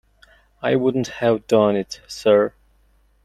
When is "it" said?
1.75-2.01